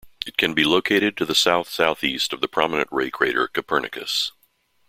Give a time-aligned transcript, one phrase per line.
[0.25, 4.31] It can be located to the south-southeast of the prominent ray crater Copernicus.